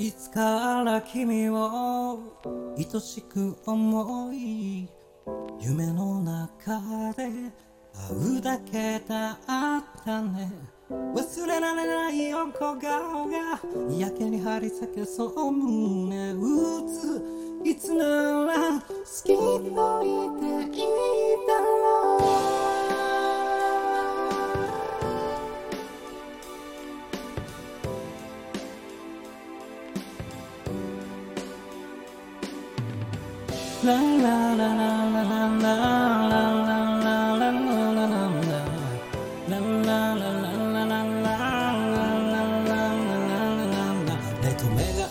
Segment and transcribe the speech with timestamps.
[0.00, 2.20] いつから君を
[2.76, 4.88] 愛しく思い
[5.60, 9.38] 夢の中で会うだけだっ
[10.04, 10.52] たね。
[10.88, 13.60] 忘れられない横顔が
[13.98, 16.36] やけに張り裂けそう胸打
[16.86, 17.20] つ。
[17.64, 18.04] いつな
[18.44, 18.86] ら好
[19.24, 19.58] きと
[20.04, 20.47] 言って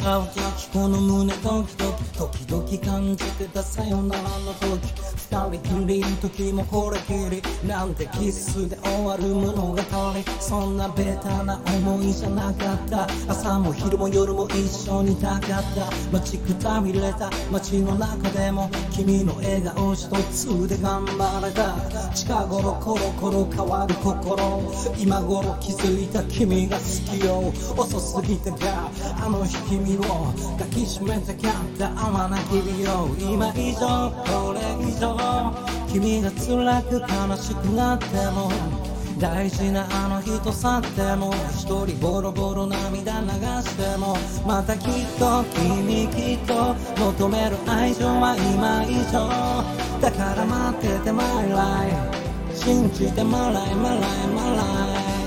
[0.09, 1.93] 合う時この胸ドキド
[2.27, 7.41] キ時々感じてたさよならの時二人きりの時もこれきり。
[7.67, 9.77] なんてキスで終わる物語
[10.39, 13.07] そんなベタな思いじゃなかった。
[13.27, 15.91] 朝も昼も夜も一緒にいたかった。
[16.11, 17.29] 待ちくたびれた。
[17.51, 21.75] 街の中でも君の笑顔一つで頑張れた。
[22.13, 24.73] 近頃コロコロ変わる心。
[24.97, 26.83] 今頃気づいた君が好
[27.17, 27.53] きよ。
[27.77, 28.91] 遅すぎてか。
[29.21, 31.67] あの日君を抱きしめてか。
[31.67, 35.76] った合わな日々を今以上これ以上。
[35.91, 38.51] 君が辛く悲しくなっても
[39.19, 43.27] 大事なあの人去っても一人ボロボロ涙流
[43.63, 49.87] してもまたきっと君きっと求める愛情は今以上。
[49.99, 55.17] だから待ってて my life 信じてマライマライマライ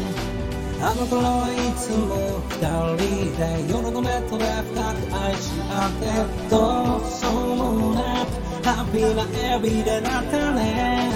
[0.83, 2.56] あの頃はいつも二
[2.97, 6.06] 人で夜のベッドで深く愛し合って
[6.48, 6.56] ど
[6.97, 9.22] うしようもなくハッピーな
[9.56, 11.11] エビでなったね。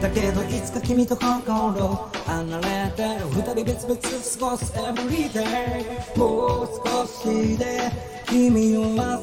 [0.00, 7.90] だけどいつか君と心離れて二人別々過ごす everyday もう少しで
[8.26, 9.13] 君を待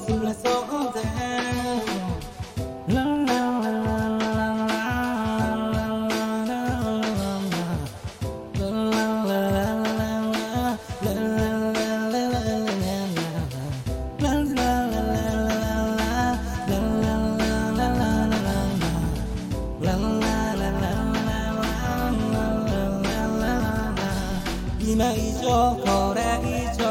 [25.51, 26.81] これ以上。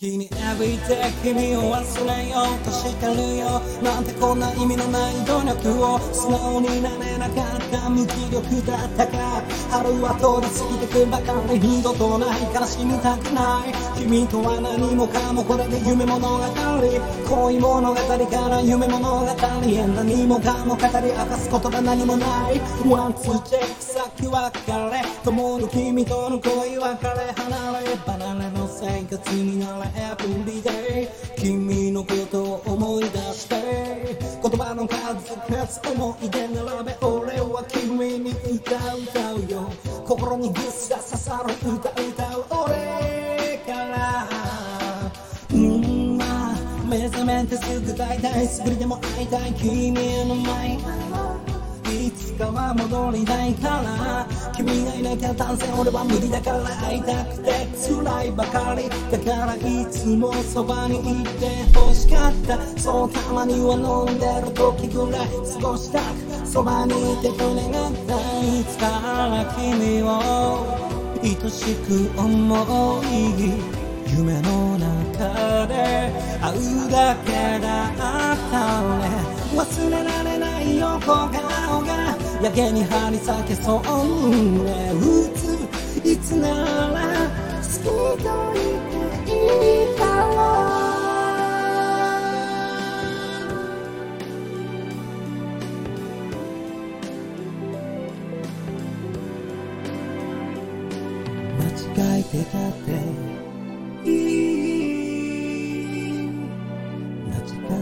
[0.00, 3.60] 君 everyday 君を忘れようとしてるよ。
[3.82, 7.57] なんてこんな意味のない努力を素直になれなかった。
[7.88, 9.42] 無気力だったか。
[9.70, 13.72] 春は通り過ぎてくばかり二度とない悲しみたくない。
[13.98, 16.44] 君とは何もかもこれで夢物語
[17.28, 19.86] 恋物語から夢物語へ。
[19.86, 22.60] 何もかも語り明かすことが何もない。
[22.88, 25.02] ワンツーチェック先別れ。
[25.24, 27.10] 灯る君との恋別れ。
[27.36, 29.90] 離れ離れの生活になれ。
[30.16, 34.18] Everyday 君のことを思い出して。
[34.40, 36.96] 言葉の数々思い出並べ。
[37.02, 37.17] 俺は君に
[38.44, 39.70] 歌う歌うよ。
[40.06, 44.28] 心にぐっさ刺さる歌歌う俺から
[45.52, 46.54] うんまあ
[46.88, 50.78] 目覚めてすぐ大体すぐにでも会いたい君の前
[51.90, 54.26] いつかは戻りたいから。
[54.54, 58.88] 君がいなきゃ単線俺は無理だから会いたくて辛いばかり。
[59.10, 61.48] だからいつもそばにいて。
[61.74, 62.58] 欲しかった。
[62.78, 68.86] そうたまには飲んでる時ぐらい過ごしたくそばにいてくれがったいつか
[69.28, 70.08] ら君を
[71.22, 73.52] 愛しく思い
[74.16, 76.10] 夢の中で
[76.40, 77.96] 会うだけだっ
[78.50, 79.04] たね
[79.54, 85.00] 忘れられない横顔がやけに張り裂けそう胸打
[85.34, 89.30] ついつなら好きと言って
[89.90, 90.67] いいだろう
[102.30, 102.90] てたって
[104.04, 104.10] い
[106.16, 106.28] い
[107.24, 107.40] 間違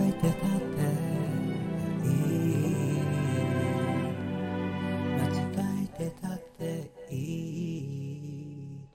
[0.08, 0.76] えてたって
[2.06, 2.12] いい
[5.18, 5.34] 間違
[5.82, 6.62] えてたって。
[7.10, 8.88] いい。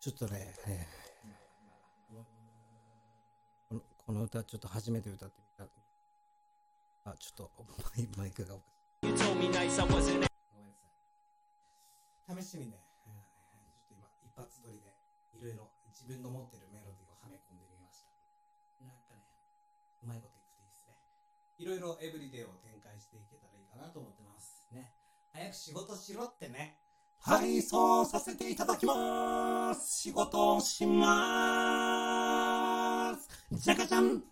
[0.00, 1.00] ちょっとね、えー
[3.68, 5.70] このこの歌ちょっと初めて歌ってみた。
[7.08, 7.52] あちょっと
[7.96, 8.64] マイマイクがおか
[9.04, 9.06] しい。
[9.06, 10.66] You told me nice I wasn't ごめん
[12.34, 12.42] なさい。
[12.42, 12.80] 試しにね、
[14.30, 14.94] 一発撮りで、
[15.34, 18.14] いろいろ自分の持ってるメロディーをはめ込んでみました。
[18.78, 19.26] なんかね、
[20.04, 20.94] うまいこといくといいですね。
[21.58, 24.68] いろいろエブリデイを展開していけたらいいかなと思ってます。
[24.70, 24.94] ね
[25.32, 26.78] 早く仕事しろってね。
[27.18, 29.98] はい、そうさせていただきます。
[29.98, 31.96] 仕事をしま
[33.18, 33.28] す。
[33.50, 34.29] じゃかじゃん。